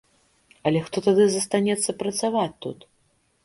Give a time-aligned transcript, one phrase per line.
[0.69, 2.87] Але хто тады застанецца працаваць тут?